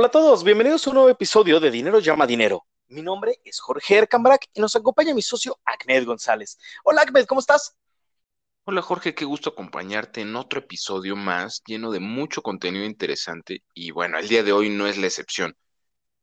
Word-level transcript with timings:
Hola 0.00 0.06
a 0.06 0.10
todos, 0.12 0.44
bienvenidos 0.44 0.86
a 0.86 0.90
un 0.90 0.94
nuevo 0.94 1.10
episodio 1.10 1.58
de 1.58 1.72
Dinero 1.72 1.98
llama 1.98 2.24
Dinero. 2.24 2.64
Mi 2.86 3.02
nombre 3.02 3.40
es 3.44 3.58
Jorge 3.58 3.96
Ercambrak 3.96 4.46
y 4.54 4.60
nos 4.60 4.76
acompaña 4.76 5.12
mi 5.12 5.22
socio 5.22 5.58
Ahmed 5.64 6.06
González. 6.06 6.56
Hola 6.84 7.02
Ahmed, 7.02 7.26
¿cómo 7.26 7.40
estás? 7.40 7.76
Hola 8.62 8.80
Jorge, 8.80 9.16
qué 9.16 9.24
gusto 9.24 9.50
acompañarte 9.50 10.20
en 10.20 10.36
otro 10.36 10.60
episodio 10.60 11.16
más 11.16 11.64
lleno 11.66 11.90
de 11.90 11.98
mucho 11.98 12.42
contenido 12.42 12.84
interesante 12.84 13.64
y 13.74 13.90
bueno, 13.90 14.20
el 14.20 14.28
día 14.28 14.44
de 14.44 14.52
hoy 14.52 14.70
no 14.70 14.86
es 14.86 14.98
la 14.98 15.08
excepción. 15.08 15.56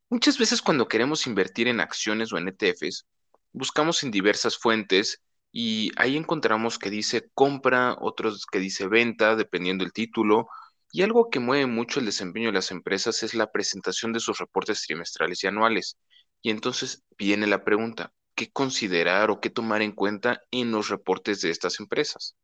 Muchas 0.10 0.38
veces 0.38 0.62
cuando 0.62 0.88
queremos 0.88 1.28
invertir 1.28 1.68
en 1.68 1.82
acciones 1.82 2.32
o 2.32 2.38
en 2.38 2.48
ETFs, 2.48 3.06
buscamos 3.52 4.04
en 4.04 4.12
diversas 4.12 4.58
fuentes 4.58 5.22
y 5.52 5.92
ahí 5.98 6.16
encontramos 6.16 6.80
que 6.80 6.90
dice 6.90 7.30
compra, 7.34 7.98
otros 8.00 8.46
que 8.50 8.60
dice 8.60 8.88
venta, 8.88 9.36
dependiendo 9.36 9.84
del 9.84 9.92
título, 9.92 10.48
y 10.96 11.02
algo 11.02 11.30
que 11.30 11.42
mueve 11.42 11.66
mucho 11.66 12.00
el 12.00 12.06
desempeño 12.06 12.48
de 12.48 12.54
las 12.54 12.72
empresas 12.72 13.22
es 13.22 13.34
la 13.34 13.52
presentación 13.52 14.14
de 14.14 14.22
sus 14.22 14.38
reportes 14.38 14.82
trimestrales 14.84 15.44
y 15.44 15.48
anuales. 15.48 15.98
Y 16.42 16.52
entonces 16.52 17.04
viene 17.18 17.48
la 17.48 17.66
pregunta, 17.66 18.14
¿qué 18.34 18.50
considerar 18.50 19.30
o 19.30 19.42
qué 19.42 19.50
tomar 19.50 19.82
en 19.82 19.92
cuenta 19.92 20.42
en 20.52 20.72
los 20.72 20.88
reportes 20.88 21.42
de 21.42 21.50
estas 21.50 21.82
empresas? 21.82 22.38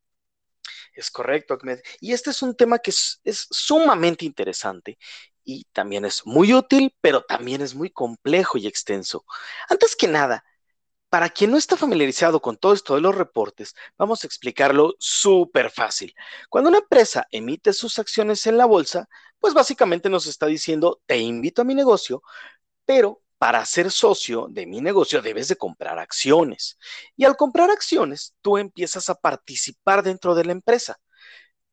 Es 0.92 1.10
correcto, 1.10 1.54
Ahmed. 1.54 1.78
Y 1.98 2.12
este 2.12 2.28
es 2.28 2.42
un 2.42 2.54
tema 2.54 2.78
que 2.78 2.90
es, 2.90 3.22
es, 3.24 3.46
sumamente 3.50 4.26
interesante 4.26 4.98
y 5.42 5.64
también 5.72 6.04
es 6.04 6.26
muy 6.26 6.52
útil, 6.52 6.94
pero 7.00 7.22
también 7.22 7.62
es 7.62 7.74
muy 7.74 7.88
complejo 7.88 8.58
y 8.58 8.66
extenso. 8.66 9.24
Antes 9.70 9.96
que 9.96 10.08
nada, 10.08 10.44
para 11.12 11.28
quien 11.28 11.50
no 11.50 11.58
está 11.58 11.76
familiarizado 11.76 12.40
con 12.40 12.56
todo 12.56 12.72
esto 12.72 12.94
de 12.94 13.02
los 13.02 13.14
reportes, 13.14 13.74
vamos 13.98 14.24
a 14.24 14.26
explicarlo 14.26 14.94
súper 14.98 15.70
fácil. 15.70 16.14
Cuando 16.48 16.70
una 16.70 16.78
empresa 16.78 17.26
emite 17.30 17.74
sus 17.74 17.98
acciones 17.98 18.46
en 18.46 18.56
la 18.56 18.64
bolsa, 18.64 19.06
pues 19.38 19.52
básicamente 19.52 20.08
nos 20.08 20.26
está 20.26 20.46
diciendo, 20.46 21.02
te 21.04 21.18
invito 21.18 21.60
a 21.60 21.64
mi 21.66 21.74
negocio, 21.74 22.22
pero 22.86 23.20
para 23.36 23.62
ser 23.66 23.90
socio 23.90 24.46
de 24.48 24.64
mi 24.64 24.80
negocio 24.80 25.20
debes 25.20 25.48
de 25.48 25.56
comprar 25.56 25.98
acciones. 25.98 26.78
Y 27.14 27.26
al 27.26 27.36
comprar 27.36 27.70
acciones, 27.70 28.34
tú 28.40 28.56
empiezas 28.56 29.10
a 29.10 29.14
participar 29.14 30.02
dentro 30.02 30.34
de 30.34 30.46
la 30.46 30.52
empresa. 30.52 30.98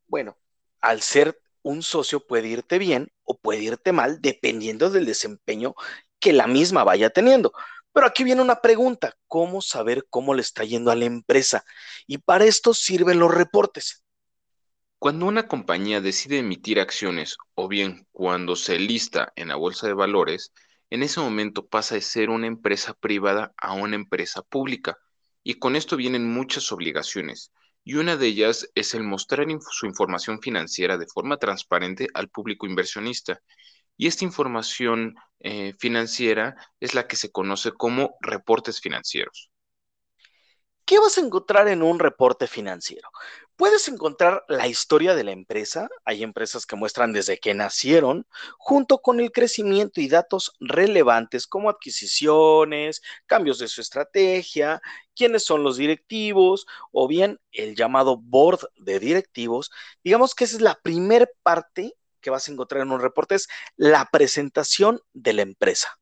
Bueno, 0.07 0.37
al 0.81 1.01
ser 1.01 1.39
un 1.61 1.81
socio 1.81 2.27
puede 2.27 2.49
irte 2.49 2.77
bien 2.77 3.09
o 3.23 3.37
puede 3.37 3.63
irte 3.63 3.93
mal 3.93 4.19
dependiendo 4.19 4.89
del 4.89 5.05
desempeño 5.05 5.75
que 6.19 6.33
la 6.33 6.47
misma 6.47 6.83
vaya 6.83 7.09
teniendo. 7.09 7.53
Pero 7.99 8.07
aquí 8.07 8.23
viene 8.23 8.41
una 8.41 8.61
pregunta, 8.61 9.13
¿cómo 9.27 9.61
saber 9.61 10.05
cómo 10.09 10.33
le 10.33 10.39
está 10.39 10.63
yendo 10.63 10.89
a 10.89 10.95
la 10.95 11.03
empresa? 11.03 11.65
Y 12.07 12.19
para 12.19 12.45
esto 12.45 12.73
sirven 12.73 13.19
los 13.19 13.29
reportes. 13.29 14.05
Cuando 14.99 15.25
una 15.25 15.49
compañía 15.49 15.99
decide 15.99 16.37
emitir 16.37 16.79
acciones 16.79 17.35
o 17.55 17.67
bien 17.67 18.07
cuando 18.13 18.55
se 18.55 18.79
lista 18.79 19.33
en 19.35 19.49
la 19.49 19.57
bolsa 19.57 19.87
de 19.87 19.95
valores, 19.95 20.53
en 20.89 21.03
ese 21.03 21.19
momento 21.19 21.67
pasa 21.67 21.95
de 21.95 22.01
ser 22.01 22.29
una 22.29 22.47
empresa 22.47 22.93
privada 22.93 23.53
a 23.57 23.73
una 23.73 23.97
empresa 23.97 24.43
pública. 24.43 24.97
Y 25.43 25.55
con 25.55 25.75
esto 25.75 25.97
vienen 25.97 26.25
muchas 26.25 26.71
obligaciones. 26.71 27.51
Y 27.83 27.95
una 27.95 28.15
de 28.15 28.27
ellas 28.27 28.69
es 28.75 28.93
el 28.93 29.03
mostrar 29.03 29.45
su 29.71 29.87
información 29.87 30.39
financiera 30.41 30.97
de 30.97 31.07
forma 31.07 31.35
transparente 31.35 32.07
al 32.13 32.29
público 32.29 32.65
inversionista. 32.65 33.41
Y 33.99 34.07
esta 34.07 34.23
información 34.23 35.17
eh, 35.41 35.73
financiera 35.77 36.55
es 36.79 36.93
la 36.93 37.05
que 37.05 37.17
se 37.17 37.33
conoce 37.33 37.73
como 37.73 38.15
reportes 38.21 38.79
financieros. 38.79 39.51
¿Qué 40.85 40.99
vas 40.99 41.17
a 41.17 41.21
encontrar 41.21 41.67
en 41.67 41.83
un 41.83 41.99
reporte 41.99 42.47
financiero? 42.47 43.09
Puedes 43.57 43.89
encontrar 43.89 44.45
la 44.47 44.69
historia 44.69 45.15
de 45.15 45.25
la 45.25 45.33
empresa. 45.33 45.89
Hay 46.05 46.23
empresas 46.23 46.65
que 46.65 46.77
muestran 46.77 47.11
desde 47.11 47.39
que 47.39 47.53
nacieron, 47.53 48.25
junto 48.57 48.99
con 48.99 49.19
el 49.19 49.33
crecimiento 49.33 49.99
y 49.99 50.07
datos 50.07 50.53
relevantes 50.61 51.45
como 51.45 51.69
adquisiciones, 51.69 53.01
cambios 53.25 53.59
de 53.59 53.67
su 53.67 53.81
estrategia, 53.81 54.81
quiénes 55.13 55.43
son 55.43 55.61
los 55.61 55.75
directivos 55.75 56.65
o 56.93 57.09
bien 57.09 57.37
el 57.51 57.75
llamado 57.75 58.15
board 58.15 58.61
de 58.77 58.99
directivos. 59.01 59.71
Digamos 60.05 60.33
que 60.35 60.45
esa 60.45 60.55
es 60.55 60.61
la 60.61 60.79
primer 60.81 61.29
parte 61.43 61.97
que 62.19 62.29
vas 62.29 62.47
a 62.47 62.51
encontrar 62.51 62.81
en 62.83 62.91
un 62.91 63.01
reporte 63.01 63.35
es 63.35 63.47
la 63.75 64.05
presentación 64.05 65.01
de 65.13 65.33
la 65.33 65.41
empresa. 65.41 65.99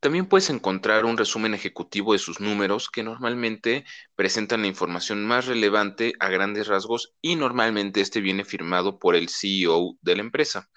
También 0.00 0.26
puedes 0.26 0.48
encontrar 0.48 1.04
un 1.04 1.18
resumen 1.18 1.52
ejecutivo 1.52 2.14
de 2.14 2.18
sus 2.18 2.40
números 2.40 2.88
que 2.88 3.02
normalmente 3.02 3.84
presentan 4.14 4.62
la 4.62 4.68
información 4.68 5.26
más 5.26 5.46
relevante 5.46 6.14
a 6.20 6.30
grandes 6.30 6.68
rasgos 6.68 7.12
y 7.20 7.36
normalmente 7.36 8.00
este 8.00 8.22
viene 8.22 8.46
firmado 8.46 8.98
por 8.98 9.14
el 9.14 9.28
CEO 9.28 9.98
de 10.00 10.16
la 10.16 10.22
empresa. 10.22 10.70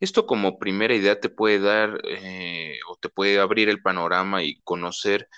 Esto 0.00 0.26
como 0.26 0.58
primera 0.58 0.94
idea 0.94 1.20
te 1.20 1.28
puede 1.28 1.58
dar 1.60 2.00
eh, 2.08 2.78
o 2.88 2.96
te 2.96 3.10
puede 3.10 3.38
abrir 3.38 3.68
el 3.68 3.82
panorama 3.82 4.42
y 4.42 4.60
conocer 4.62 5.28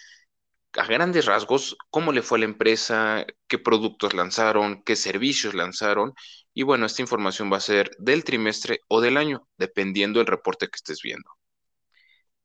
a 0.75 0.87
grandes 0.87 1.27
rasgos 1.27 1.77
cómo 1.91 2.12
le 2.12 2.23
fue 2.23 2.39
a 2.39 2.41
la 2.41 2.47
empresa, 2.47 3.27
qué 3.49 3.59
productos 3.59 4.15
lanzaron, 4.15 4.83
qué 4.84 4.97
servicios 4.97 5.55
lanzaron. 5.55 6.15
Y 6.55 6.63
bueno, 6.63 6.87
esta 6.87 7.03
información 7.03 7.53
va 7.53 7.57
a 7.59 7.61
ser 7.61 7.91
del 7.99 8.25
trimestre 8.25 8.81
o 8.89 9.01
del 9.01 9.17
año, 9.17 9.47
dependiendo 9.59 10.21
del 10.21 10.29
reporte 10.29 10.69
que 10.69 10.77
estés 10.77 11.03
viendo. 11.03 11.29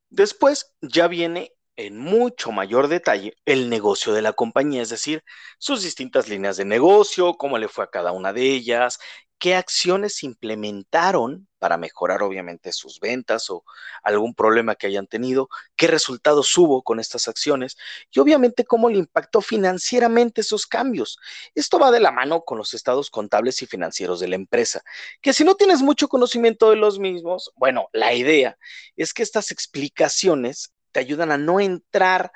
Después 0.09 0.74
ya 0.81 1.08
viene 1.08 1.53
en 1.75 1.97
mucho 1.97 2.52
mayor 2.52 2.88
detalle 2.88 3.36
el 3.46 3.70
negocio 3.70 4.12
de 4.12 4.22
la 4.24 4.34
compañía, 4.34 4.81
es 4.81 4.90
decir, 4.90 5.24
sus 5.59 5.84
distintas 5.84 6.28
líneas 6.28 6.58
de 6.58 6.66
negocio, 6.66 7.36
cómo 7.36 7.58
le 7.58 7.70
fue 7.70 7.86
a 7.86 7.90
cada 7.90 8.12
una 8.12 8.34
de 8.34 8.42
ellas, 8.42 9.00
qué 9.39 9.55
acciones 9.55 10.23
implementaron 10.23 11.47
para 11.59 11.77
mejorar 11.77 12.23
obviamente 12.23 12.72
sus 12.72 13.00
ventas 13.00 13.50
o 13.50 13.63
algún 14.03 14.33
problema 14.33 14.75
que 14.75 14.88
hayan 14.88 15.07
tenido, 15.07 15.50
qué 15.75 15.88
resultados 15.88 16.57
hubo 16.57 16.83
con 16.83 17.00
estas 17.00 17.27
acciones 17.27 17.78
y 18.11 18.19
obviamente 18.19 18.66
cómo 18.66 18.89
le 18.89 18.97
impactó 18.97 19.41
financieramente 19.41 20.41
esos 20.41 20.67
cambios. 20.67 21.17
Esto 21.55 21.79
va 21.79 21.91
de 21.91 21.99
la 21.99 22.11
mano 22.11 22.41
con 22.41 22.57
los 22.57 22.73
estados 22.73 23.09
contables 23.09 23.61
y 23.61 23.66
financieros 23.66 24.19
de 24.19 24.28
la 24.28 24.35
empresa, 24.35 24.83
que 25.22 25.33
si 25.33 25.44
no 25.44 25.55
tienes 25.55 25.81
mucho 25.81 26.07
conocimiento 26.07 26.69
de 26.69 26.75
los 26.75 26.99
mismos, 26.99 27.51
bueno, 27.55 27.89
la 27.94 28.13
idea 28.13 28.57
es 28.95 29.13
que 29.13 29.23
estas 29.23 29.51
explicaciones 29.51 30.73
te 30.91 30.99
ayudan 30.99 31.31
a 31.31 31.38
no 31.38 31.59
entrar 31.59 32.31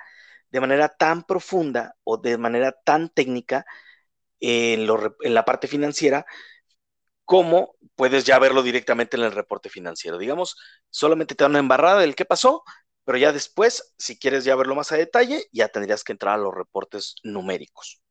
de 0.52 0.62
manera 0.62 0.90
tan 0.90 1.24
profunda 1.24 1.96
o 2.04 2.18
de 2.18 2.38
manera 2.38 2.72
tan 2.72 3.10
técnica 3.10 3.66
en, 4.40 4.88
en 5.22 5.34
la 5.34 5.46
parte 5.46 5.68
financiera, 5.68 6.26
como 7.26 7.76
puedes 7.96 8.24
ya 8.26 8.40
verlo 8.40 8.64
directamente 8.64 9.18
en 9.18 9.24
el 9.24 9.32
reporte 9.32 9.70
financiero. 9.70 10.18
Digamos, 10.18 10.58
solamente 10.90 11.36
te 11.36 11.44
dan 11.44 11.52
una 11.52 11.60
embarrada 11.60 12.02
del 12.02 12.16
qué 12.16 12.26
pasó, 12.26 12.64
pero 13.06 13.18
ya 13.18 13.32
después, 13.32 13.94
si 13.98 14.18
quieres 14.18 14.44
ya 14.44 14.56
verlo 14.56 14.76
más 14.76 14.92
a 14.92 14.98
detalle, 14.98 15.46
ya 15.52 15.68
tendrías 15.68 16.04
que 16.04 16.14
entrar 16.14 16.36
a 16.36 16.42
los 16.42 16.54
reportes 16.54 17.16
numéricos. 17.24 18.02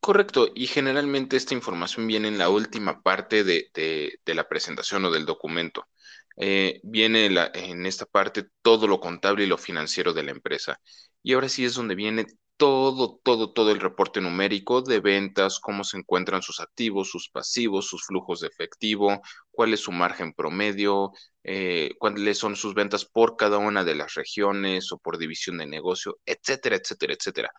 Correcto, 0.00 0.48
y 0.54 0.66
generalmente 0.66 1.36
esta 1.36 1.54
información 1.54 2.06
viene 2.06 2.28
en 2.28 2.36
la 2.36 2.50
última 2.50 3.02
parte 3.02 3.42
de, 3.42 4.20
la 4.26 4.46
presentación 4.48 5.04
o 5.06 5.10
del 5.10 5.24
documento. 5.24 5.88
Eh, 6.36 6.80
viene 6.82 7.26
en 7.54 7.86
esta 7.86 8.04
parte 8.04 8.44
todo 8.60 8.86
lo 8.86 9.00
contable 9.00 9.44
y 9.44 9.46
lo 9.46 9.56
financiero 9.56 10.12
de 10.12 10.24
la 10.24 10.32
empresa. 10.32 10.78
Y 11.22 11.32
ahora 11.32 11.48
sí 11.48 11.64
es 11.64 11.74
donde 11.74 11.94
viene 11.94 12.26
todo, 12.56 13.20
todo, 13.24 13.52
todo 13.52 13.72
el 13.72 13.80
reporte 13.80 14.20
numérico 14.20 14.80
de 14.82 15.00
ventas, 15.00 15.58
cómo 15.60 15.82
se 15.84 15.98
encuentran 15.98 16.42
sus 16.42 16.60
activos, 16.60 17.10
sus 17.10 17.28
pasivos, 17.28 17.86
sus 17.88 18.04
flujos 18.06 18.40
de 18.40 18.48
efectivo, 18.48 19.22
cuál 19.50 19.74
es 19.74 19.80
su 19.80 19.92
margen 19.92 20.32
promedio, 20.32 21.12
eh, 21.42 21.90
cuáles 21.98 22.38
son 22.38 22.56
sus 22.56 22.74
ventas 22.74 23.04
por 23.04 23.36
cada 23.36 23.58
una 23.58 23.84
de 23.84 23.94
las 23.96 24.14
regiones 24.14 24.92
o 24.92 24.98
por 24.98 25.18
división 25.18 25.58
de 25.58 25.66
negocio, 25.66 26.18
etcétera, 26.26 26.76
etcétera, 26.76 27.14
etcétera. 27.14 27.50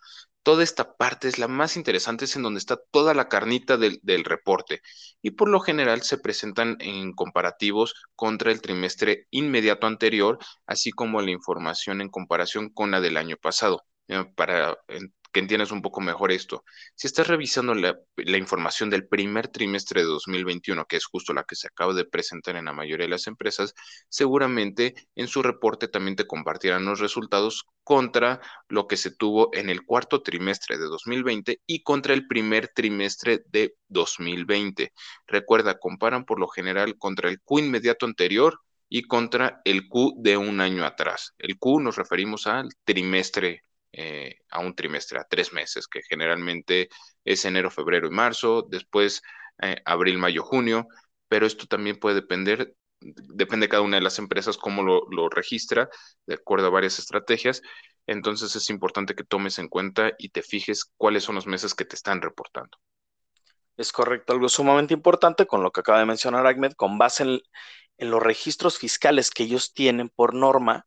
Toda 0.42 0.64
esta 0.64 0.96
parte 0.96 1.28
es 1.28 1.38
la 1.38 1.48
más 1.48 1.76
interesante, 1.76 2.24
es 2.24 2.36
en 2.36 2.42
donde 2.42 2.58
está 2.58 2.78
toda 2.90 3.14
la 3.14 3.28
carnita 3.28 3.76
del, 3.76 4.00
del 4.02 4.24
reporte 4.24 4.80
y 5.22 5.32
por 5.32 5.48
lo 5.48 5.60
general 5.60 6.02
se 6.02 6.18
presentan 6.18 6.76
en 6.80 7.12
comparativos 7.12 7.94
contra 8.14 8.50
el 8.52 8.60
trimestre 8.62 9.26
inmediato 9.30 9.86
anterior, 9.86 10.38
así 10.66 10.90
como 10.90 11.20
la 11.20 11.30
información 11.32 12.00
en 12.00 12.08
comparación 12.10 12.70
con 12.70 12.90
la 12.92 13.00
del 13.00 13.16
año 13.18 13.36
pasado. 13.36 13.84
Eh, 14.08 14.24
para 14.36 14.76
que 15.36 15.40
entiendas 15.40 15.70
un 15.70 15.82
poco 15.82 16.00
mejor 16.00 16.32
esto. 16.32 16.64
Si 16.94 17.06
estás 17.06 17.26
revisando 17.26 17.74
la, 17.74 17.98
información 18.38 18.88
del 18.88 19.06
primer 19.06 19.48
trimestre 19.48 20.00
de 20.00 20.06
2021, 20.06 20.86
que 20.86 20.96
es 20.96 21.04
justo 21.04 21.34
la 21.34 21.44
que 21.44 21.56
se 21.56 21.66
acaba 21.66 21.92
de 21.92 22.06
presentar 22.06 22.56
en 22.56 22.64
la 22.64 22.72
mayoría 22.72 23.04
de 23.04 23.10
las 23.10 23.26
empresas, 23.26 23.74
seguramente 24.08 24.94
en 25.14 25.28
su 25.28 25.42
reporte 25.42 25.88
también 25.88 26.16
te 26.16 26.26
compartirán 26.26 26.86
los 26.86 27.00
resultados 27.00 27.66
contra 27.84 28.40
lo 28.68 28.86
que 28.86 28.96
se 28.96 29.10
tuvo 29.10 29.50
en 29.52 29.68
el 29.68 29.84
cuarto 29.84 30.22
trimestre 30.22 30.78
de 30.78 30.86
2020 30.86 31.60
y 31.66 31.82
contra 31.82 32.14
el 32.14 32.26
primer 32.26 32.68
trimestre 32.68 33.42
de 33.46 33.76
2020. 33.88 34.92
Recuerda, 35.26 35.78
comparan 35.78 36.24
por 36.24 36.40
lo 36.40 36.48
general 36.48 36.96
contra 36.96 37.28
el 37.28 37.42
Q 37.42 37.58
inmediato 37.58 38.06
anterior 38.06 38.60
y 38.88 39.02
contra 39.02 39.60
el 39.66 39.86
Q 39.88 40.14
de 40.16 40.38
un 40.38 40.62
año 40.62 40.86
atrás. 40.86 41.34
El 41.36 41.58
Q 41.58 41.80
nos 41.80 41.96
referimos 41.96 42.46
al 42.46 42.70
trimestre 42.84 43.64
eh, 43.92 44.36
a 44.50 44.60
un 44.60 44.74
trimestre, 44.74 45.18
a 45.18 45.24
tres 45.28 45.52
meses, 45.52 45.86
que 45.88 46.02
generalmente 46.02 46.88
es 47.24 47.44
enero, 47.44 47.70
febrero 47.70 48.06
y 48.08 48.10
marzo, 48.10 48.66
después 48.68 49.22
eh, 49.62 49.76
abril, 49.84 50.18
mayo, 50.18 50.42
junio, 50.42 50.86
pero 51.28 51.46
esto 51.46 51.66
también 51.66 51.98
puede 51.98 52.16
depender 52.16 52.74
depende 53.00 53.66
de 53.66 53.70
cada 53.70 53.82
una 53.82 53.96
de 53.96 54.02
las 54.02 54.18
empresas 54.18 54.56
cómo 54.56 54.82
lo, 54.82 55.28
registra, 55.28 55.88
de 56.26 56.34
acuerdo 56.34 56.68
a 56.68 56.70
varias 56.70 56.98
estrategias. 56.98 57.62
Entonces 58.06 58.54
es 58.56 58.70
importante 58.70 59.14
que 59.14 59.24
tomes 59.24 59.58
en 59.58 59.68
cuenta 59.68 60.12
y 60.18 60.30
te 60.30 60.42
fijes 60.42 60.92
cuáles 60.96 61.24
son 61.24 61.34
los 61.34 61.46
meses 61.46 61.74
que 61.74 61.84
te 61.84 61.96
están 61.96 62.22
reportando. 62.22 62.78
Es 63.76 63.92
correcto, 63.92 64.32
algo 64.32 64.48
sumamente 64.48 64.94
importante 64.94 65.46
con 65.46 65.62
lo 65.62 65.70
que 65.70 65.80
acaba 65.80 65.98
de 65.98 66.06
mencionar 66.06 66.46
Ahmed, 66.46 66.72
con 66.72 66.96
base 66.96 67.24
en 67.98 68.10
los 68.10 68.22
registros 68.22 68.78
fiscales 68.78 69.30
que 69.30 69.42
ellos 69.42 69.74
tienen 69.74 70.08
por 70.08 70.34
norma, 70.34 70.84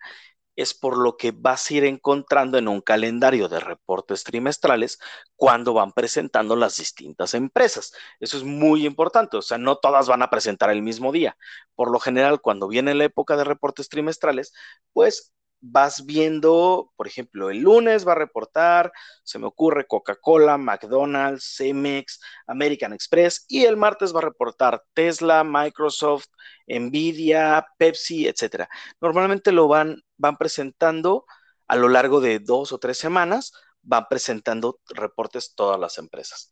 es 0.62 0.74
por 0.74 0.98
lo 0.98 1.16
que 1.18 1.32
vas 1.32 1.70
a 1.70 1.74
ir 1.74 1.86
encontrando 1.86 2.58
en 2.58 2.68
un 2.68 2.82
calendario 2.82 3.48
de 3.48 3.60
reportes 3.62 4.24
trimestrales 4.24 5.00
cuando 5.36 5.74
van 5.74 5.94
presentando 5.94 6.56
las 6.56 6.78
distintas 6.78 7.34
empresas. 7.34 7.94
Eso 8.20 8.38
es 8.38 8.44
muy 8.44 8.86
importante, 8.86 9.38
o 9.38 9.42
sea, 9.42 9.58
no 9.58 9.78
todas 9.78 10.08
van 10.08 10.22
a 10.22 10.30
presentar 10.30 10.70
el 10.70 10.82
mismo 10.82 11.12
día. 11.12 11.38
Por 11.76 11.92
lo 11.92 12.00
general, 12.00 12.42
cuando 12.42 12.68
viene 12.68 12.94
la 12.94 13.06
época 13.06 13.38
de 13.38 13.46
reportes 13.46 13.88
trimestrales, 13.90 14.54
pues 14.94 15.34
vas 15.62 16.06
viendo, 16.06 16.92
por 16.96 17.08
ejemplo, 17.08 17.50
el 17.50 17.60
lunes 17.60 18.08
va 18.08 18.14
a 18.14 18.16
reportar, 18.16 18.92
se 19.24 19.40
me 19.40 19.48
ocurre 19.48 19.88
Coca-Cola, 19.88 20.58
McDonald's, 20.58 21.56
Cemex, 21.58 22.20
American 22.48 22.94
Express 22.94 23.46
y 23.48 23.66
el 23.66 23.78
martes 23.78 24.14
va 24.14 24.20
a 24.20 24.24
reportar 24.24 24.84
Tesla, 24.94 25.44
Microsoft, 25.44 26.28
Nvidia, 26.68 27.66
Pepsi, 27.78 28.28
etcétera. 28.28 28.70
Normalmente 29.02 29.52
lo 29.52 29.68
van, 29.68 30.02
van 30.20 30.38
presentando 30.38 31.26
a 31.68 31.76
lo 31.76 31.88
largo 31.90 32.22
de 32.22 32.38
dos 32.38 32.72
o 32.72 32.78
tres 32.78 33.00
semanas, 33.00 33.54
van 33.82 34.06
presentando 34.08 34.80
reportes 34.90 35.56
todas 35.56 35.80
las 35.80 35.98
empresas. 35.98 36.52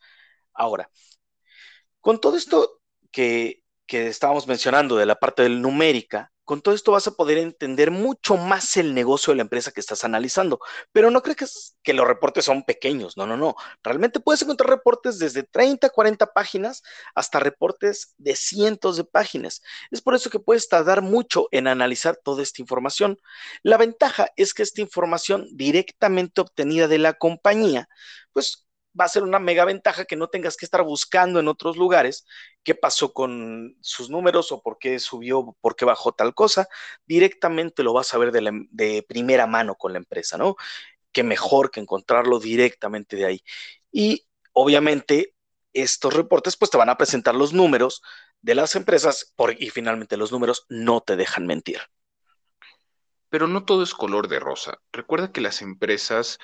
Ahora, 0.53 0.89
con 2.01 2.19
todo 2.19 2.37
esto 2.37 2.81
que, 3.11 3.63
que 3.85 4.07
estábamos 4.07 4.47
mencionando 4.47 4.95
de 4.95 5.05
la 5.05 5.15
parte 5.15 5.43
del 5.43 5.61
numérica, 5.61 6.31
con 6.47 6.61
todo 6.61 6.73
esto 6.73 6.93
vas 6.93 7.05
a 7.07 7.11
poder 7.11 7.39
entender 7.39 7.91
mucho 7.91 8.37
más 8.37 8.77
el 8.77 8.93
negocio 8.93 9.31
de 9.31 9.35
la 9.35 9.41
empresa 9.41 9.73
que 9.73 9.81
estás 9.81 10.05
analizando. 10.05 10.61
Pero 10.93 11.11
no 11.11 11.21
crees 11.21 11.75
que, 11.83 11.93
los 11.93 12.07
reportes 12.07 12.45
son 12.45 12.63
pequeños. 12.63 13.17
No, 13.17 13.27
no, 13.27 13.35
no. 13.35 13.55
Realmente 13.83 14.21
puedes 14.21 14.41
encontrar 14.43 14.69
reportes 14.69 15.19
desde 15.19 15.43
30, 15.43 15.89
40 15.89 16.27
páginas 16.27 16.83
hasta 17.15 17.41
reportes 17.41 18.13
de 18.17 18.37
cientos 18.37 18.95
de 18.95 19.03
páginas. 19.03 19.61
Es 19.91 20.01
por 20.01 20.15
eso 20.15 20.29
que 20.29 20.39
puedes 20.39 20.69
tardar 20.69 21.01
mucho 21.01 21.49
en 21.51 21.67
analizar 21.67 22.15
toda 22.23 22.43
esta 22.43 22.61
información. 22.61 23.17
La 23.61 23.75
ventaja 23.75 24.29
es 24.37 24.53
que 24.53 24.63
esta 24.63 24.79
información 24.79 25.49
directamente 25.51 26.39
obtenida 26.39 26.87
de 26.87 26.99
la 26.99 27.15
compañía, 27.15 27.89
pues 28.31 28.66
va 28.99 29.05
a 29.05 29.09
ser 29.09 29.23
una 29.23 29.39
mega 29.39 29.65
ventaja 29.65 30.05
que 30.05 30.15
no 30.15 30.27
tengas 30.27 30.57
que 30.57 30.65
estar 30.65 30.83
buscando 30.83 31.39
en 31.39 31.47
otros 31.47 31.77
lugares 31.77 32.25
qué 32.63 32.75
pasó 32.75 33.13
con 33.13 33.77
sus 33.81 34.09
números 34.09 34.51
o 34.51 34.61
por 34.61 34.77
qué 34.79 34.99
subió, 34.99 35.55
por 35.61 35.75
qué 35.75 35.85
bajó 35.85 36.11
tal 36.11 36.33
cosa. 36.33 36.67
Directamente 37.05 37.83
lo 37.83 37.93
vas 37.93 38.13
a 38.13 38.17
ver 38.17 38.31
de, 38.31 39.05
primera 39.07 39.47
mano 39.47 39.75
con 39.75 39.93
la 39.93 39.99
empresa, 39.99 40.37
¿no? 40.37 40.55
Qué 41.11 41.23
mejor 41.23 41.71
que 41.71 41.79
encontrarlo 41.79 42.39
directamente 42.39 43.15
de 43.15 43.25
ahí. 43.25 43.43
Y 43.91 44.27
obviamente 44.53 45.33
estos 45.73 46.13
reportes 46.13 46.57
pues 46.57 46.71
te 46.71 46.77
van 46.77 46.89
a 46.89 46.97
presentar 46.97 47.35
los 47.35 47.53
números 47.53 48.01
de 48.41 48.55
las 48.55 48.75
empresas 48.75 49.33
y 49.59 49.69
finalmente 49.69 50.17
los 50.17 50.31
números 50.31 50.65
no 50.69 51.01
te 51.01 51.15
dejan 51.15 51.45
mentir. 51.45 51.79
Pero 53.29 53.47
no 53.47 53.65
todo 53.65 53.83
es 53.83 53.93
color 53.93 54.27
de 54.27 54.39
rosa. 54.39 54.79
Recuerda 54.91 55.31
que 55.31 55.41
las 55.41 55.61
empresas 55.61 56.39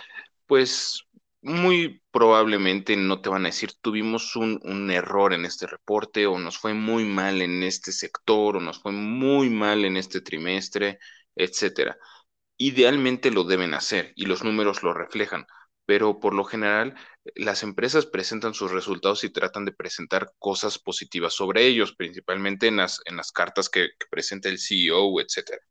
pues 0.46 1.06
muy 1.44 2.02
probablemente 2.12 2.96
no 2.96 3.22
te 3.22 3.30
van 3.30 3.46
a 3.46 3.50
decir 3.50 3.74
tuvimos 3.82 4.36
un, 4.36 4.90
error 4.92 5.34
en 5.34 5.46
este 5.46 5.68
reporte 5.68 6.26
o 6.26 6.40
nos 6.40 6.58
fue 6.58 6.74
muy 6.74 7.06
mal 7.06 7.42
en 7.42 7.64
este 7.64 7.92
sector 7.92 8.58
o 8.58 8.62
nos 8.62 8.82
fue 8.82 8.94
muy 8.94 9.50
mal 9.50 9.86
en 9.86 9.98
este 9.98 10.22
trimestre, 10.22 11.00
etcétera. 11.36 11.98
Idealmente 12.58 13.32
lo 13.32 13.44
deben 13.44 13.74
hacer 13.74 14.14
y 14.16 14.26
los 14.26 14.44
números 14.44 14.84
lo 14.84 14.94
reflejan, 14.94 15.46
pero 15.86 16.20
por 16.20 16.34
lo 16.34 16.46
general 16.46 16.96
las 17.36 17.64
empresas 17.64 18.06
presentan 18.06 18.54
sus 18.54 18.72
resultados 18.72 19.24
y 19.24 19.30
tratan 19.32 19.66
de 19.66 19.74
presentar 19.74 20.32
cosas 20.40 20.80
positivas 20.80 21.34
sobre 21.34 21.68
ellos, 21.68 21.94
principalmente 21.96 22.68
en 22.68 22.78
las, 22.78 23.02
en 23.06 23.18
las 23.18 23.32
cartas 23.32 23.70
que, 23.70 23.90
que 24.00 24.08
presenta 24.10 24.50
el 24.50 24.60
CEO, 24.60 25.20
etcétera. 25.22 25.62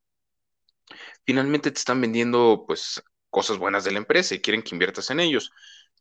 Finalmente 1.25 1.71
te 1.71 1.79
están 1.79 2.01
vendiendo 2.01 2.65
pues 2.67 3.03
cosas 3.33 3.59
buenas 3.59 3.85
de 3.85 3.93
la 3.93 3.99
empresa 3.99 4.35
y 4.35 4.41
quieren 4.41 4.63
que 4.63 4.75
inviertas 4.75 5.11
en 5.11 5.21
ellos. 5.21 5.51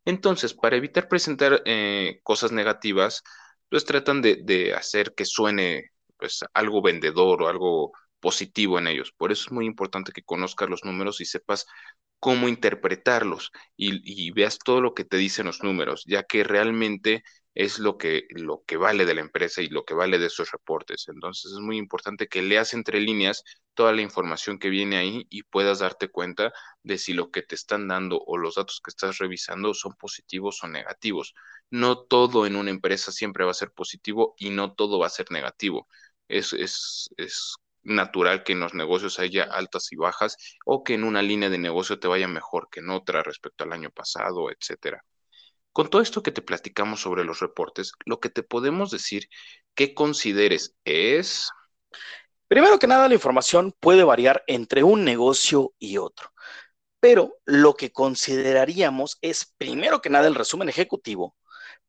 Entonces, 0.06 0.54
para 0.54 0.76
evitar 0.76 1.08
presentar 1.08 1.62
eh, 1.66 2.20
cosas 2.24 2.52
negativas, 2.52 3.24
pues 3.70 3.86
tratan 3.86 4.22
de, 4.22 4.74
hacer 4.78 5.14
que 5.16 5.26
suene 5.26 5.92
pues, 6.18 6.42
algo 6.54 6.82
vendedor 6.82 7.42
o 7.42 7.48
algo 7.48 7.94
positivo 8.20 8.80
en 8.80 8.88
ellos. 8.88 9.14
Por 9.18 9.32
eso 9.32 9.46
es 9.48 9.52
muy 9.52 9.66
importante 9.66 10.12
que 10.12 10.24
conozcas 10.24 10.70
los 10.70 10.84
números 10.84 11.22
y 11.22 11.26
sepas 11.26 11.66
cómo 12.20 12.50
interpretarlos 12.50 13.52
y, 13.78 14.02
y 14.28 14.32
veas 14.32 14.60
todo 14.60 14.82
lo 14.82 14.94
que 14.94 15.06
te 15.06 15.18
dicen 15.18 15.48
los 15.48 15.64
números, 15.64 16.04
ya 16.06 16.24
que 16.24 16.44
realmente 16.44 17.24
es 17.54 17.80
lo 17.80 17.98
que, 17.98 18.28
lo 18.32 18.64
que 18.66 18.78
vale 18.78 19.06
de 19.06 19.14
la 19.16 19.22
empresa 19.22 19.62
y 19.62 19.68
lo 19.68 19.84
que 19.86 19.94
vale 19.94 20.20
de 20.20 20.28
esos 20.28 20.52
reportes. 20.52 21.08
Entonces 21.10 21.52
es 21.52 21.60
muy 21.60 21.78
importante 21.78 22.28
que 22.28 22.42
leas 22.42 22.74
entre 22.74 23.00
líneas 23.02 23.44
toda 23.74 23.94
la 23.94 24.02
información 24.02 24.60
que 24.60 24.70
viene 24.70 24.98
ahí 24.98 25.28
y 25.30 25.44
puedas 25.44 25.80
darte 25.80 26.10
cuenta 26.10 26.54
de 26.84 26.98
si 26.98 27.14
lo 27.14 27.32
que 27.32 27.42
te 27.42 27.56
están 27.56 27.88
dando 27.88 28.22
o 28.26 28.38
los 28.38 28.56
datos 28.56 28.82
que 28.84 28.90
estás 28.92 29.18
revisando 29.18 29.74
son 29.74 29.94
positivos 29.96 30.64
o 30.64 30.68
negativos. 30.68 31.34
No 31.70 31.98
todo 32.04 32.46
en 32.46 32.56
una 32.56 32.70
empresa 32.72 33.12
siempre 33.12 33.46
va 33.46 33.52
a 33.52 33.54
ser 33.54 33.72
positivo 33.72 34.34
y 34.38 34.50
no 34.50 34.74
todo 34.74 35.00
va 35.00 35.08
a 35.08 35.10
ser 35.10 35.32
negativo. 35.32 35.88
Es, 36.28 36.54
es, 36.54 37.10
es 37.18 37.56
natural 37.84 38.44
que 38.44 38.54
en 38.54 38.60
los 38.62 38.74
negocios 38.74 39.20
haya 39.20 39.44
altas 39.44 39.92
y 39.92 39.96
bajas 39.96 40.38
o 40.66 40.84
que 40.84 40.94
en 40.96 41.04
una 41.04 41.22
línea 41.22 41.50
de 41.50 41.58
negocio 41.58 42.00
te 42.00 42.08
vaya 42.08 42.28
mejor 42.28 42.70
que 42.72 42.80
en 42.82 42.90
otra 42.90 43.24
respecto 43.24 43.64
al 43.64 43.74
año 43.74 43.90
pasado, 43.92 44.50
etcétera. 44.52 45.04
Con 45.74 45.90
todo 45.90 46.02
esto 46.02 46.24
que 46.24 46.32
te 46.32 46.42
platicamos 46.42 47.02
sobre 47.02 47.24
los 47.24 47.40
reportes, 47.40 47.94
lo 48.06 48.20
que 48.20 48.30
te 48.30 48.44
podemos 48.44 48.92
decir 48.92 49.28
que 49.74 49.94
consideres 49.94 50.76
es... 50.86 51.50
Primero 52.48 52.80
que 52.80 52.88
nada, 52.88 53.08
la 53.08 53.14
información 53.14 53.74
puede 53.80 54.04
variar 54.04 54.44
entre 54.48 54.84
un 54.84 55.06
negocio 55.06 55.74
y 55.80 55.98
otro, 55.98 56.32
pero 57.00 57.38
lo 57.46 57.76
que 57.76 57.94
consideraríamos 57.94 59.18
es, 59.22 59.54
primero 59.58 60.02
que 60.02 60.10
nada, 60.10 60.28
el 60.28 60.36
resumen 60.36 60.68
ejecutivo, 60.68 61.36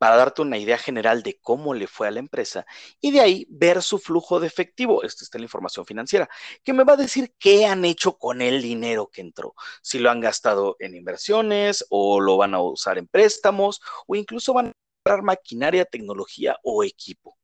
para 0.03 0.17
darte 0.17 0.43
una 0.43 0.59
idea 0.59 0.79
general 0.79 1.23
de 1.23 1.39
cómo 1.41 1.75
le 1.75 1.87
fue 1.87 2.09
a 2.09 2.11
la 2.11 2.19
empresa 2.19 2.67
y 3.01 3.13
de 3.13 3.21
ahí 3.21 3.47
ver 3.49 3.83
su 3.83 4.01
flujo 4.01 4.41
de 4.41 4.49
efectivo. 4.49 5.05
Esta 5.05 5.23
está 5.23 5.39
la 5.39 5.45
información 5.45 5.87
financiera, 5.87 6.29
que 6.65 6.73
me 6.73 6.83
va 6.83 6.95
a 6.95 6.97
decir 6.97 7.33
qué 7.39 7.67
han 7.67 7.85
hecho 7.85 8.19
con 8.19 8.43
el 8.43 8.63
dinero 8.63 9.11
que 9.13 9.21
entró, 9.21 9.55
si 9.81 10.01
lo 10.01 10.11
han 10.11 10.19
gastado 10.19 10.75
en 10.81 10.97
inversiones 10.97 11.87
o 11.89 12.21
lo 12.21 12.37
van 12.37 12.53
a 12.55 12.61
usar 12.61 12.99
en 12.99 13.07
préstamos 13.07 13.81
o 14.09 14.17
incluso 14.17 14.53
van 14.53 14.71
a 14.71 14.73
comprar 15.05 15.23
maquinaria, 15.23 15.85
tecnología 15.85 16.57
o 16.65 16.83
equipo. 16.83 17.39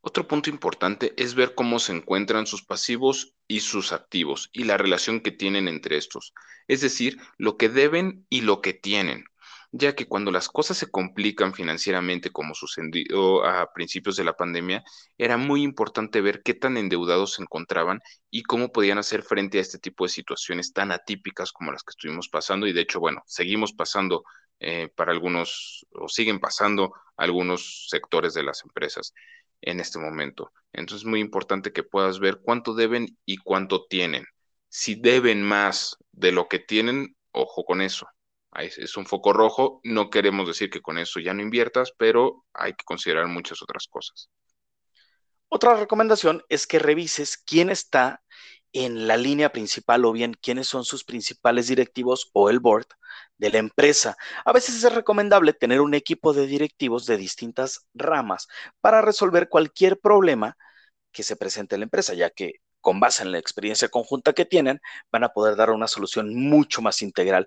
Otro 0.00 0.26
punto 0.26 0.48
importante 0.48 1.12
es 1.18 1.34
ver 1.34 1.54
cómo 1.54 1.78
se 1.78 1.92
encuentran 1.92 2.46
sus 2.46 2.64
pasivos 2.64 3.34
y 3.46 3.60
sus 3.60 3.92
activos 3.92 4.48
y 4.54 4.64
la 4.64 4.78
relación 4.78 5.20
que 5.20 5.30
tienen 5.30 5.68
entre 5.68 5.98
estos, 5.98 6.32
es 6.68 6.80
decir, 6.80 7.18
lo 7.36 7.58
que 7.58 7.68
deben 7.68 8.24
y 8.30 8.40
lo 8.40 8.62
que 8.62 8.72
tienen 8.72 9.26
ya 9.72 9.94
que 9.94 10.06
cuando 10.06 10.30
las 10.30 10.48
cosas 10.48 10.76
se 10.76 10.90
complican 10.90 11.54
financieramente, 11.54 12.30
como 12.30 12.54
sucedió 12.54 13.44
a 13.44 13.72
principios 13.72 14.16
de 14.16 14.24
la 14.24 14.36
pandemia, 14.36 14.84
era 15.16 15.38
muy 15.38 15.62
importante 15.62 16.20
ver 16.20 16.42
qué 16.42 16.52
tan 16.54 16.76
endeudados 16.76 17.34
se 17.34 17.42
encontraban 17.42 18.00
y 18.30 18.42
cómo 18.42 18.70
podían 18.70 18.98
hacer 18.98 19.22
frente 19.22 19.58
a 19.58 19.62
este 19.62 19.78
tipo 19.78 20.04
de 20.04 20.10
situaciones 20.10 20.74
tan 20.74 20.92
atípicas 20.92 21.52
como 21.52 21.72
las 21.72 21.82
que 21.82 21.90
estuvimos 21.90 22.28
pasando. 22.28 22.66
Y 22.66 22.74
de 22.74 22.82
hecho, 22.82 23.00
bueno, 23.00 23.22
seguimos 23.26 23.72
pasando 23.72 24.24
eh, 24.60 24.90
para 24.94 25.12
algunos, 25.12 25.86
o 25.92 26.06
siguen 26.08 26.38
pasando 26.38 26.92
algunos 27.16 27.88
sectores 27.88 28.34
de 28.34 28.42
las 28.42 28.62
empresas 28.64 29.14
en 29.62 29.80
este 29.80 29.98
momento. 29.98 30.52
Entonces 30.74 31.04
es 31.04 31.08
muy 31.08 31.20
importante 31.20 31.72
que 31.72 31.82
puedas 31.82 32.20
ver 32.20 32.40
cuánto 32.42 32.74
deben 32.74 33.18
y 33.24 33.38
cuánto 33.38 33.86
tienen. 33.86 34.26
Si 34.68 34.96
deben 34.96 35.42
más 35.42 35.96
de 36.12 36.32
lo 36.32 36.48
que 36.48 36.58
tienen, 36.58 37.16
ojo 37.32 37.64
con 37.64 37.80
eso 37.80 38.06
es 38.60 38.96
un 38.96 39.06
foco 39.06 39.32
rojo. 39.32 39.80
No 39.84 40.10
queremos 40.10 40.46
decir 40.46 40.70
que 40.70 40.82
con 40.82 40.98
eso 40.98 41.20
ya 41.20 41.34
no 41.34 41.42
inviertas, 41.42 41.92
pero 41.96 42.44
hay 42.52 42.74
que 42.74 42.84
considerar 42.84 43.26
muchas 43.26 43.62
otras 43.62 43.86
cosas. 43.88 44.28
Otra 45.48 45.74
recomendación 45.74 46.42
es 46.48 46.66
que 46.66 46.78
revises 46.78 47.36
quién 47.36 47.70
está 47.70 48.22
en 48.72 49.06
la 49.06 49.18
línea 49.18 49.52
principal 49.52 50.04
o 50.04 50.12
bien 50.12 50.34
quiénes 50.40 50.66
son 50.66 50.84
sus 50.84 51.04
principales 51.04 51.68
directivos 51.68 52.30
o 52.32 52.48
el 52.48 52.58
board 52.58 52.86
de 53.36 53.50
la 53.50 53.58
empresa. 53.58 54.16
A 54.44 54.52
veces 54.52 54.82
es 54.82 54.92
recomendable 54.94 55.52
tener 55.52 55.80
un 55.80 55.94
equipo 55.94 56.32
de 56.32 56.46
directivos 56.46 57.04
de 57.06 57.18
distintas 57.18 57.86
ramas 57.92 58.48
para 58.80 59.02
resolver 59.02 59.48
cualquier 59.48 59.98
problema 59.98 60.56
que 61.12 61.22
se 61.22 61.36
presente 61.36 61.76
en 61.76 61.80
la 61.80 61.84
empresa, 61.84 62.14
ya 62.14 62.30
que 62.30 62.60
con 62.80 62.98
base 62.98 63.22
en 63.22 63.32
la 63.32 63.38
experiencia 63.38 63.88
conjunta 63.88 64.32
que 64.32 64.44
tienen, 64.44 64.80
van 65.10 65.24
a 65.24 65.28
poder 65.30 65.56
dar 65.56 65.70
una 65.70 65.86
solución 65.86 66.34
mucho 66.34 66.82
más 66.82 67.02
integral. 67.02 67.46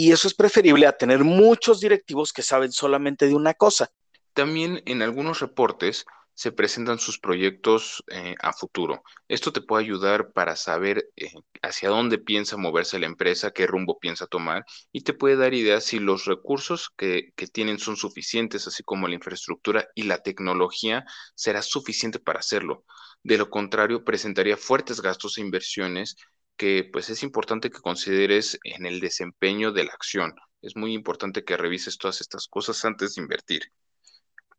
Y 0.00 0.12
eso 0.12 0.28
es 0.28 0.34
preferible 0.34 0.86
a 0.86 0.96
tener 0.96 1.24
muchos 1.24 1.80
directivos 1.80 2.32
que 2.32 2.42
saben 2.42 2.70
solamente 2.70 3.26
de 3.26 3.34
una 3.34 3.54
cosa. 3.54 3.90
También 4.32 4.80
en 4.86 5.02
algunos 5.02 5.40
reportes 5.40 6.06
se 6.34 6.52
presentan 6.52 7.00
sus 7.00 7.18
proyectos 7.18 8.04
eh, 8.06 8.36
a 8.40 8.52
futuro. 8.52 9.02
Esto 9.26 9.52
te 9.52 9.60
puede 9.60 9.82
ayudar 9.82 10.30
para 10.30 10.54
saber 10.54 11.10
eh, 11.16 11.32
hacia 11.62 11.88
dónde 11.88 12.18
piensa 12.18 12.56
moverse 12.56 13.00
la 13.00 13.06
empresa, 13.06 13.50
qué 13.50 13.66
rumbo 13.66 13.98
piensa 13.98 14.28
tomar 14.28 14.64
y 14.92 15.00
te 15.00 15.14
puede 15.14 15.34
dar 15.34 15.52
ideas 15.52 15.82
si 15.82 15.98
los 15.98 16.26
recursos 16.26 16.90
que, 16.96 17.32
que 17.34 17.48
tienen 17.48 17.80
son 17.80 17.96
suficientes, 17.96 18.68
así 18.68 18.84
como 18.84 19.08
la 19.08 19.16
infraestructura 19.16 19.88
y 19.96 20.04
la 20.04 20.22
tecnología 20.22 21.06
será 21.34 21.60
suficiente 21.60 22.20
para 22.20 22.38
hacerlo. 22.38 22.84
De 23.24 23.36
lo 23.36 23.50
contrario, 23.50 24.04
presentaría 24.04 24.56
fuertes 24.56 25.00
gastos 25.00 25.38
e 25.38 25.40
inversiones 25.40 26.14
que 26.58 26.88
pues 26.92 27.10
es 27.10 27.22
importante 27.22 27.70
que 27.70 27.80
consideres 27.80 28.58
en 28.64 28.86
el 28.86 29.00
desempeño 29.00 29.72
de 29.72 29.84
la 29.84 29.92
acción. 29.92 30.34
Es 30.60 30.76
muy 30.76 30.92
importante 30.92 31.44
que 31.44 31.56
revises 31.56 31.98
todas 31.98 32.20
estas 32.20 32.48
cosas 32.48 32.84
antes 32.84 33.14
de 33.14 33.22
invertir. 33.22 33.62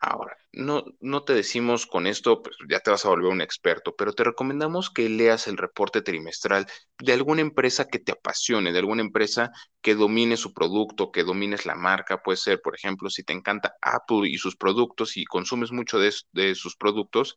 Ahora, 0.01 0.37
no, 0.53 0.85
no 1.01 1.23
te 1.23 1.33
decimos 1.33 1.85
con 1.85 2.07
esto, 2.07 2.41
pues 2.41 2.55
ya 2.69 2.79
te 2.79 2.89
vas 2.89 3.05
a 3.05 3.09
volver 3.09 3.31
un 3.31 3.41
experto, 3.41 3.95
pero 3.97 4.13
te 4.13 4.23
recomendamos 4.23 4.89
que 4.89 5.09
leas 5.09 5.47
el 5.47 5.57
reporte 5.57 6.01
trimestral 6.01 6.67
de 6.99 7.11
alguna 7.11 7.41
empresa 7.41 7.85
que 7.85 7.99
te 7.99 8.13
apasione, 8.13 8.71
de 8.71 8.79
alguna 8.79 9.01
empresa 9.01 9.51
que 9.81 9.95
domine 9.95 10.37
su 10.37 10.53
producto, 10.53 11.11
que 11.11 11.25
domines 11.25 11.65
la 11.65 11.75
marca. 11.75 12.23
Puede 12.23 12.37
ser, 12.37 12.61
por 12.61 12.75
ejemplo, 12.75 13.09
si 13.09 13.23
te 13.23 13.33
encanta 13.33 13.75
Apple 13.81 14.29
y 14.29 14.37
sus 14.37 14.55
productos 14.55 15.17
y 15.17 15.25
consumes 15.25 15.73
mucho 15.73 15.99
de, 15.99 16.13
de 16.31 16.55
sus 16.55 16.77
productos, 16.77 17.35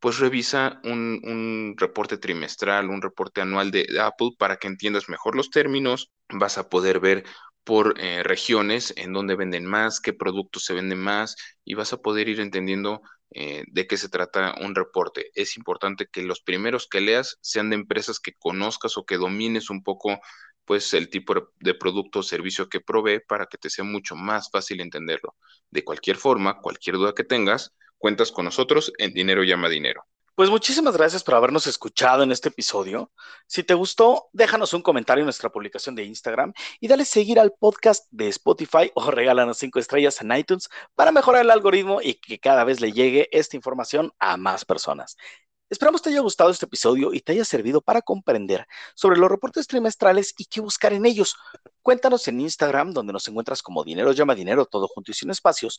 pues 0.00 0.18
revisa 0.18 0.80
un, 0.84 1.74
reporte 1.76 2.18
trimestral, 2.18 2.88
un 2.88 3.02
reporte 3.02 3.40
anual 3.40 3.70
de, 3.70 3.86
Apple 4.00 4.30
para 4.38 4.56
que 4.56 4.68
entiendas 4.68 5.08
mejor 5.08 5.36
los 5.36 5.50
términos. 5.50 6.10
Vas 6.28 6.58
a 6.58 6.68
poder 6.68 7.00
ver 7.00 7.24
por 7.64 8.00
eh, 8.00 8.22
regiones 8.22 8.94
en 8.96 9.12
dónde 9.12 9.36
venden 9.36 9.66
más, 9.66 10.00
qué 10.00 10.12
productos 10.12 10.64
se 10.64 10.74
venden 10.74 11.00
más 11.00 11.36
y 11.64 11.74
vas 11.74 11.92
a 11.92 11.98
poder 11.98 12.28
ir 12.28 12.40
entendiendo 12.40 13.02
eh, 13.32 13.64
de 13.68 13.86
qué 13.86 13.96
se 13.96 14.08
trata 14.08 14.54
un 14.60 14.74
reporte. 14.74 15.30
Es 15.34 15.56
importante 15.56 16.06
que 16.10 16.22
los 16.22 16.40
primeros 16.40 16.88
que 16.88 17.00
leas 17.00 17.38
sean 17.42 17.70
de 17.70 17.76
empresas 17.76 18.20
que 18.20 18.32
conozcas 18.38 18.96
o 18.96 19.04
que 19.04 19.18
domines 19.18 19.68
un 19.70 19.82
poco 19.82 20.18
pues 20.64 20.92
el 20.94 21.08
tipo 21.08 21.34
de 21.60 21.74
producto 21.74 22.20
o 22.20 22.22
servicio 22.22 22.68
que 22.68 22.80
provee 22.80 23.20
para 23.26 23.46
que 23.46 23.58
te 23.58 23.70
sea 23.70 23.84
mucho 23.84 24.16
más 24.16 24.50
fácil 24.50 24.80
entenderlo. 24.80 25.34
De 25.70 25.82
cualquier 25.82 26.16
forma, 26.16 26.60
cualquier 26.60 26.96
duda 26.96 27.14
que 27.14 27.24
tengas, 27.24 27.74
Cuentas 27.98 28.32
con 28.32 28.44
nosotros 28.44 28.92
en 28.98 29.12
Dinero 29.12 29.42
Llama 29.42 29.68
Dinero. 29.68 30.04
Pues 30.38 30.50
muchísimas 30.50 30.96
gracias 30.96 31.24
por 31.24 31.34
habernos 31.34 31.66
escuchado 31.66 32.22
en 32.22 32.30
este 32.30 32.50
episodio. 32.50 33.10
Si 33.48 33.64
te 33.64 33.74
gustó, 33.74 34.28
déjanos 34.32 34.72
un 34.72 34.82
comentario 34.82 35.22
en 35.22 35.26
nuestra 35.26 35.50
publicación 35.50 35.96
de 35.96 36.04
Instagram 36.04 36.52
y 36.78 36.86
dale 36.86 37.04
seguir 37.04 37.40
al 37.40 37.54
podcast 37.58 38.06
de 38.12 38.28
Spotify 38.28 38.92
o 38.94 39.10
regálanos 39.10 39.58
cinco 39.58 39.80
estrellas 39.80 40.20
en 40.20 40.30
iTunes 40.30 40.68
para 40.94 41.10
mejorar 41.10 41.42
el 41.42 41.50
algoritmo 41.50 42.00
y 42.00 42.14
que 42.14 42.38
cada 42.38 42.62
vez 42.62 42.80
le 42.80 42.92
llegue 42.92 43.28
esta 43.32 43.56
información 43.56 44.12
a 44.20 44.36
más 44.36 44.64
personas. 44.64 45.16
Esperamos 45.70 46.00
te 46.00 46.10
haya 46.10 46.20
gustado 46.20 46.50
este 46.50 46.66
episodio 46.66 47.12
y 47.12 47.20
te 47.20 47.32
haya 47.32 47.44
servido 47.44 47.82
para 47.82 48.00
comprender 48.00 48.66
sobre 48.94 49.18
los 49.18 49.28
reportes 49.28 49.66
trimestrales 49.66 50.34
y 50.38 50.44
qué 50.44 50.60
buscar 50.60 50.92
en 50.92 51.04
ellos. 51.04 51.36
Cuéntanos 51.88 52.28
en 52.28 52.38
Instagram, 52.38 52.92
donde 52.92 53.14
nos 53.14 53.26
encuentras 53.28 53.62
como 53.62 53.82
Dinero 53.82 54.12
llama 54.12 54.34
dinero, 54.34 54.66
todo 54.66 54.88
junto 54.88 55.10
y 55.10 55.14
sin 55.14 55.30
espacios, 55.30 55.78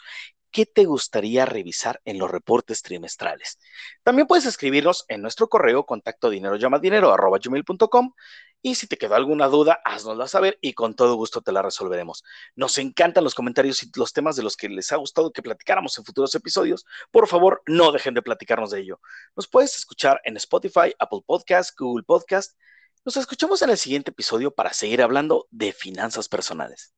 qué 0.49 0.65
te 0.65 0.85
gustaría 0.85 1.45
revisar 1.45 2.01
en 2.03 2.17
los 2.17 2.31
reportes 2.31 2.81
trimestrales. 2.81 3.59
También 4.01 4.25
puedes 4.25 4.47
escribirnos 4.47 5.05
en 5.07 5.21
nuestro 5.21 5.49
correo 5.49 5.85
contacto 5.85 6.31
dinero 6.31 6.55
llama 6.55 6.79
dinero 6.79 7.13
arroba 7.13 7.37
gmail.com 7.37 8.13
y 8.59 8.73
si 8.73 8.87
te 8.87 8.97
quedó 8.97 9.13
alguna 9.13 9.49
duda, 9.49 9.81
haznosla 9.85 10.27
saber 10.27 10.57
y 10.61 10.73
con 10.73 10.95
todo 10.95 11.13
gusto 11.13 11.41
te 11.41 11.51
la 11.51 11.61
resolveremos. 11.61 12.23
Nos 12.55 12.79
encantan 12.79 13.23
los 13.23 13.35
comentarios 13.35 13.83
y 13.83 13.91
los 13.95 14.11
temas 14.11 14.35
de 14.35 14.41
los 14.41 14.57
que 14.57 14.67
les 14.67 14.91
ha 14.91 14.95
gustado 14.95 15.31
que 15.31 15.43
platicáramos 15.43 15.95
en 15.99 16.05
futuros 16.05 16.33
episodios. 16.33 16.87
Por 17.11 17.27
favor, 17.27 17.61
no 17.67 17.91
dejen 17.91 18.15
de 18.15 18.23
platicarnos 18.23 18.71
de 18.71 18.79
ello. 18.79 18.99
Nos 19.35 19.47
puedes 19.47 19.77
escuchar 19.77 20.19
en 20.23 20.37
Spotify, 20.37 20.91
Apple 20.97 21.21
Podcast, 21.27 21.79
Google 21.79 22.03
Podcast. 22.03 22.57
Nos 23.05 23.17
escuchamos 23.17 23.61
en 23.61 23.69
el 23.69 23.77
siguiente 23.77 24.11
episodio 24.11 24.51
para 24.51 24.73
seguir 24.73 25.01
hablando 25.01 25.47
de 25.51 25.71
finanzas 25.71 26.27
personales. 26.27 26.93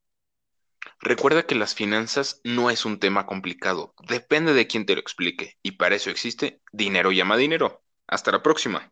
Recuerda 1.00 1.44
que 1.44 1.56
las 1.56 1.76
finanzas 1.76 2.42
no 2.44 2.72
es 2.72 2.86
un 2.86 3.00
tema 3.00 3.28
complicado, 3.28 3.94
depende 4.08 4.54
de 4.54 4.68
quién 4.68 4.86
te 4.86 4.96
lo 4.96 5.02
explique 5.02 5.58
y 5.62 5.72
para 5.72 5.96
eso 5.96 6.10
existe 6.10 6.62
Dinero 6.72 7.12
llama 7.12 7.38
dinero. 7.38 7.84
Hasta 8.08 8.32
la 8.32 8.42
próxima. 8.42 8.90